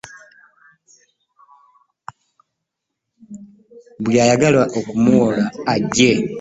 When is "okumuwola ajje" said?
4.79-6.11